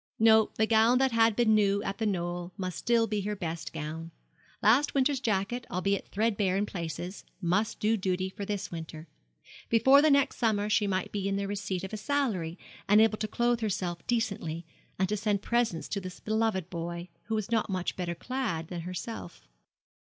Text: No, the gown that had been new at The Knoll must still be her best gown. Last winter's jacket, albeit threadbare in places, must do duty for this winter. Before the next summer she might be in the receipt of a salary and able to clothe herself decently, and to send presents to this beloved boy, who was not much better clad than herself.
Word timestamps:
No, 0.17 0.49
the 0.55 0.65
gown 0.65 0.97
that 0.97 1.11
had 1.11 1.35
been 1.35 1.53
new 1.53 1.83
at 1.83 1.99
The 1.99 2.07
Knoll 2.07 2.51
must 2.57 2.75
still 2.79 3.05
be 3.05 3.21
her 3.21 3.35
best 3.35 3.71
gown. 3.71 4.09
Last 4.63 4.95
winter's 4.95 5.19
jacket, 5.19 5.67
albeit 5.69 6.07
threadbare 6.07 6.57
in 6.57 6.65
places, 6.65 7.23
must 7.39 7.79
do 7.79 7.95
duty 7.97 8.27
for 8.27 8.43
this 8.43 8.71
winter. 8.71 9.07
Before 9.69 10.01
the 10.01 10.09
next 10.09 10.37
summer 10.37 10.71
she 10.71 10.87
might 10.87 11.11
be 11.11 11.27
in 11.29 11.35
the 11.35 11.45
receipt 11.47 11.83
of 11.83 11.93
a 11.93 11.97
salary 11.97 12.57
and 12.89 12.99
able 12.99 13.19
to 13.19 13.27
clothe 13.27 13.59
herself 13.61 13.99
decently, 14.07 14.65
and 14.97 15.07
to 15.07 15.15
send 15.15 15.43
presents 15.43 15.87
to 15.89 16.01
this 16.01 16.19
beloved 16.19 16.71
boy, 16.71 17.09
who 17.25 17.35
was 17.35 17.51
not 17.51 17.69
much 17.69 17.95
better 17.95 18.15
clad 18.15 18.69
than 18.69 18.81
herself. 18.81 19.47